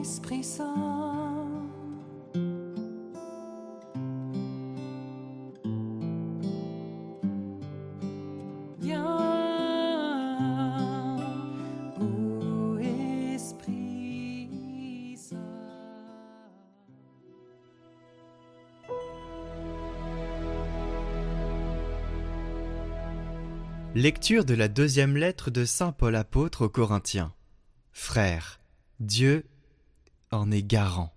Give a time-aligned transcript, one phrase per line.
[0.00, 0.90] Esprit Saint.
[23.92, 27.34] Lecture de la deuxième lettre de Saint Paul apôtre aux Corinthiens.
[27.92, 28.60] Frères,
[29.00, 29.44] Dieu
[30.30, 31.12] en est garant.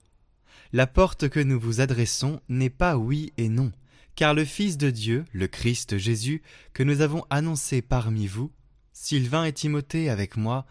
[0.72, 3.72] La porte que nous vous adressons n'est pas oui et non,
[4.16, 6.42] car le Fils de Dieu, le Christ Jésus,
[6.74, 8.52] que nous avons annoncé parmi vous,
[8.92, 10.66] Sylvain et Timothée avec moi,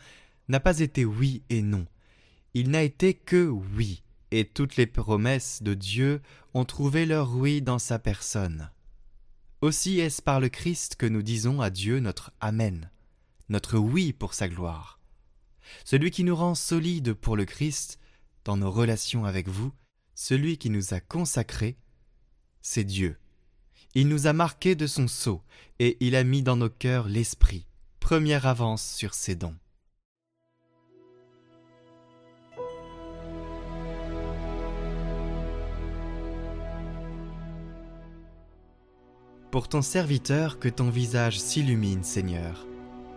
[0.48, 1.87] n'a pas été oui et non.
[2.55, 6.20] Il n'a été que oui, et toutes les promesses de Dieu
[6.54, 8.70] ont trouvé leur oui dans sa personne.
[9.60, 12.90] Aussi est-ce par le Christ que nous disons à Dieu notre Amen,
[13.48, 14.98] notre oui pour sa gloire.
[15.84, 17.99] Celui qui nous rend solides pour le Christ
[18.45, 19.73] dans nos relations avec vous,
[20.15, 21.76] celui qui nous a consacrés,
[22.60, 23.16] c'est Dieu.
[23.95, 25.43] Il nous a marqués de son sceau
[25.79, 27.66] et il a mis dans nos cœurs l'Esprit,
[28.01, 29.57] première avance sur ses dons.
[39.51, 42.66] Pour ton serviteur, que ton visage s'illumine, Seigneur.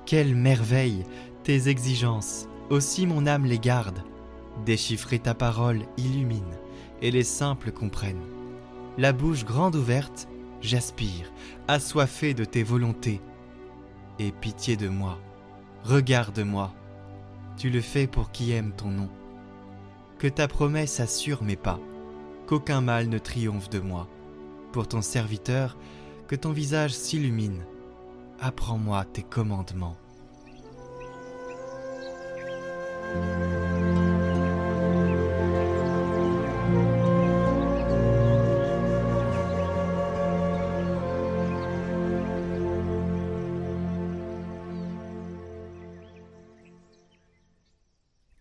[0.05, 1.05] Quelle merveille,
[1.43, 4.03] tes exigences, aussi mon âme les garde.
[4.63, 6.55] Déchiffrer ta parole illumine,
[7.01, 8.25] et les simples comprennent.
[8.97, 10.27] La bouche grande ouverte,
[10.61, 11.31] j'aspire,
[11.67, 13.21] assoiffé de tes volontés.
[14.19, 15.19] Et pitié de moi,
[15.83, 16.73] regarde-moi.
[17.57, 19.09] Tu le fais pour qui aime ton nom.
[20.19, 21.79] Que ta promesse assure mes pas,
[22.47, 24.07] qu'aucun mal ne triomphe de moi.
[24.71, 25.77] Pour ton serviteur,
[26.27, 27.65] que ton visage s'illumine.
[28.39, 29.97] Apprends-moi tes commandements.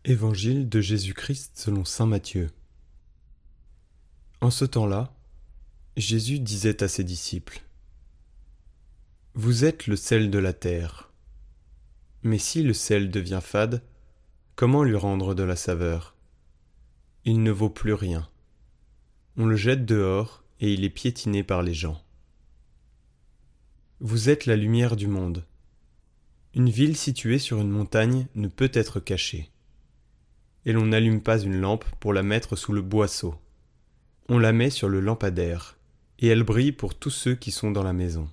[0.06, 2.50] Évangile de Jésus-Christ selon Saint Matthieu.
[4.42, 5.10] En ce temps-là,
[5.96, 7.62] Jésus disait à ses disciples
[9.32, 11.10] Vous êtes le sel de la terre.
[12.22, 13.82] Mais si le sel devient fade,
[14.56, 16.14] comment lui rendre de la saveur?
[17.24, 18.28] Il ne vaut plus rien.
[19.38, 22.04] On le jette dehors et il est piétiné par les gens.
[24.00, 25.46] Vous êtes la lumière du monde.
[26.52, 29.50] Une ville située sur une montagne ne peut être cachée.
[30.66, 33.34] Et l'on n'allume pas une lampe pour la mettre sous le boisseau.
[34.28, 35.76] On la met sur le lampadaire,
[36.18, 38.30] et elle brille pour tous ceux qui sont dans la maison.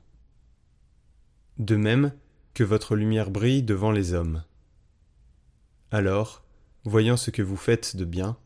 [1.57, 2.13] De même
[2.53, 4.43] que votre lumière brille devant les hommes.
[5.91, 6.43] Alors,
[6.85, 8.37] voyant ce que vous faites de bien,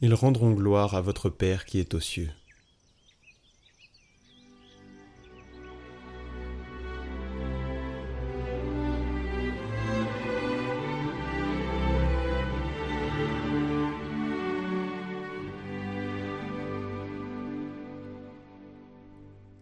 [0.00, 2.30] ils rendront gloire à votre Père qui est aux cieux.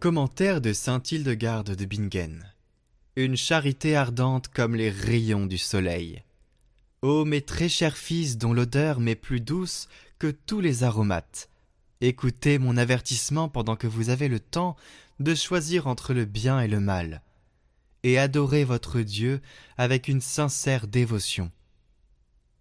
[0.00, 2.44] Commentaire de saint Hildegarde de Bingen.
[3.16, 6.22] Une charité ardente comme les rayons du soleil.
[7.03, 9.88] Ô mes très chers fils dont l'odeur m'est plus douce
[10.20, 11.48] que tous les aromates,
[12.00, 14.76] écoutez mon avertissement pendant que vous avez le temps
[15.19, 17.20] de choisir entre le bien et le mal,
[18.04, 19.41] et adorez votre Dieu
[19.78, 21.50] avec une sincère dévotion.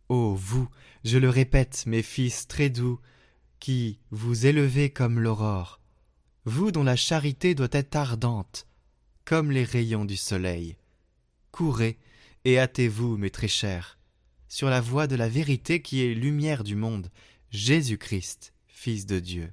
[0.09, 0.67] Ô vous,
[1.03, 2.99] je le répète, mes fils très doux,
[3.59, 5.79] qui vous élevez comme l'aurore,
[6.47, 8.67] vous dont la charité doit être ardente,
[9.25, 10.77] comme les rayons du soleil.
[11.51, 11.99] Courez
[12.45, 13.99] et hâtez-vous, mes très chers,
[14.47, 17.11] sur la voie de la vérité qui est lumière du monde,
[17.49, 19.51] Jésus-Christ, Fils de Dieu.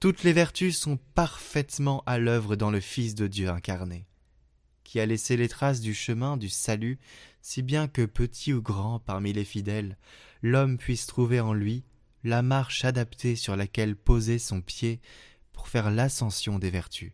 [0.00, 4.08] Toutes les vertus sont parfaitement à l'œuvre dans le Fils de Dieu incarné,
[4.82, 6.98] qui a laissé les traces du chemin du salut,
[7.40, 9.96] si bien que petit ou grand parmi les fidèles,
[10.42, 11.84] l'homme puisse trouver en lui
[12.24, 15.00] la marche adaptée sur laquelle poser son pied
[15.52, 17.12] pour faire l'ascension des vertus,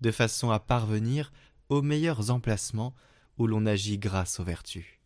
[0.00, 1.32] de façon à parvenir
[1.68, 2.94] aux meilleurs emplacements
[3.38, 5.00] où l'on agit grâce aux vertus.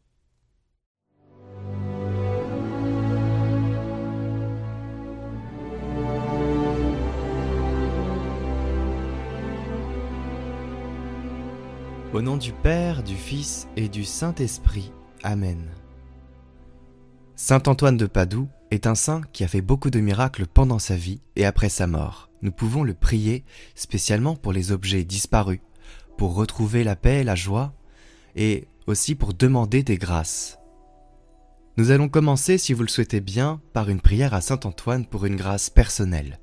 [12.15, 14.93] Au nom du Père, du Fils et du Saint-Esprit.
[15.25, 15.69] Amen.
[17.35, 20.95] Saint Antoine de Padoue est un saint qui a fait beaucoup de miracles pendant sa
[20.95, 22.31] vie et après sa mort.
[22.45, 23.43] Nous pouvons le prier
[23.75, 25.61] spécialement pour les objets disparus,
[26.19, 27.73] pour retrouver la paix et la joie,
[28.37, 30.59] et aussi pour demander des grâces.
[31.79, 35.25] Nous allons commencer, si vous le souhaitez bien, par une prière à Saint Antoine pour
[35.25, 36.39] une grâce personnelle,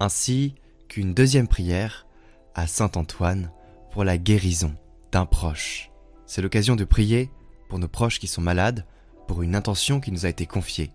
[0.00, 0.54] ainsi
[0.86, 2.06] qu'une deuxième prière
[2.54, 3.50] à Saint Antoine
[3.90, 4.74] pour la guérison
[5.12, 5.90] d'un proche.
[6.26, 7.30] C'est l'occasion de prier
[7.70, 8.84] pour nos proches qui sont malades,
[9.26, 10.90] pour une intention qui nous a été confiée.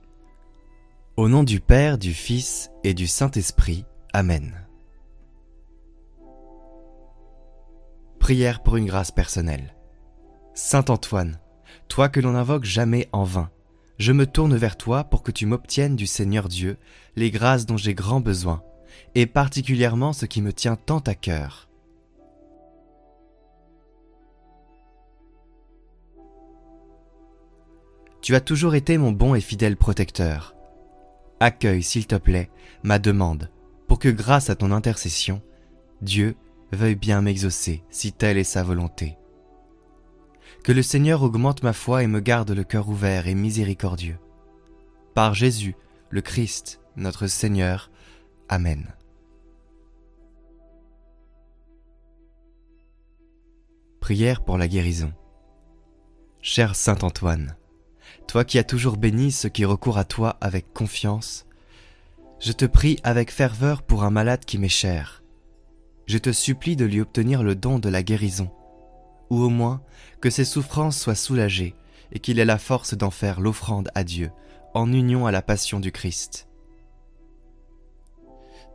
[1.18, 3.86] Au nom du Père, du Fils et du Saint-Esprit.
[4.16, 4.54] Amen.
[8.20, 9.76] Prière pour une grâce personnelle.
[10.54, 11.40] Saint Antoine,
[11.88, 13.50] toi que l'on invoque jamais en vain,
[13.98, 16.78] je me tourne vers toi pour que tu m'obtiennes du Seigneur Dieu
[17.16, 18.62] les grâces dont j'ai grand besoin,
[19.16, 21.68] et particulièrement ce qui me tient tant à cœur.
[28.22, 30.56] Tu as toujours été mon bon et fidèle protecteur.
[31.40, 32.52] Accueille, s'il te plaît,
[32.84, 33.50] ma demande,
[33.94, 35.44] pour que grâce à ton intercession,
[36.02, 36.36] Dieu
[36.72, 39.20] veuille bien m'exaucer, si telle est sa volonté.
[40.64, 44.18] Que le Seigneur augmente ma foi et me garde le cœur ouvert et miséricordieux.
[45.14, 45.76] Par Jésus,
[46.10, 47.92] le Christ, notre Seigneur.
[48.50, 48.96] Amen.
[54.00, 55.14] Prière pour la guérison.
[56.42, 57.56] Cher Saint Antoine,
[58.28, 61.46] toi qui as toujours béni ceux qui recourent à toi avec confiance,
[62.44, 65.24] je te prie avec ferveur pour un malade qui m'est cher.
[66.08, 68.52] Je te supplie de lui obtenir le don de la guérison,
[69.30, 69.82] ou au moins
[70.20, 71.74] que ses souffrances soient soulagées
[72.12, 74.30] et qu'il ait la force d'en faire l'offrande à Dieu,
[74.74, 76.50] en union à la passion du Christ.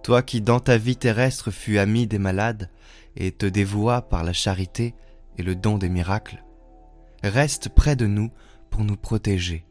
[0.03, 2.70] Toi qui dans ta vie terrestre fus ami des malades
[3.17, 4.94] et te dévoua par la charité
[5.37, 6.43] et le don des miracles,
[7.23, 8.31] reste près de nous
[8.70, 9.67] pour nous protéger.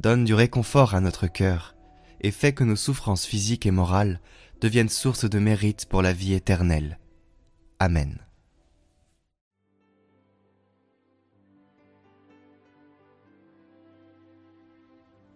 [0.00, 1.76] Donne du réconfort à notre cœur
[2.22, 4.20] et fais que nos souffrances physiques et morales
[4.60, 6.98] deviennent source de mérite pour la vie éternelle.
[7.78, 8.18] Amen.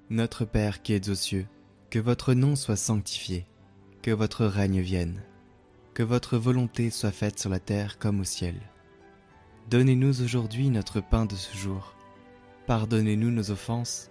[0.08, 1.46] Notre Père qui es aux cieux,
[1.90, 3.44] que votre nom soit sanctifié,
[4.02, 5.22] que votre règne vienne,
[5.94, 8.54] que votre volonté soit faite sur la terre comme au ciel.
[9.68, 11.96] Donnez-nous aujourd'hui notre pain de ce jour
[12.66, 14.10] Pardonnez-nous nos offenses,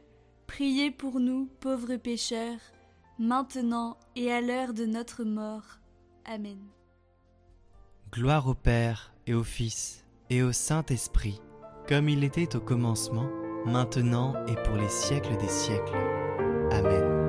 [0.51, 2.59] Priez pour nous, pauvres pécheurs,
[3.17, 5.79] maintenant et à l'heure de notre mort.
[6.25, 6.59] Amen.
[8.11, 11.39] Gloire au Père et au Fils et au Saint-Esprit,
[11.87, 13.29] comme il était au commencement,
[13.65, 15.95] maintenant et pour les siècles des siècles.
[16.71, 17.20] Amen.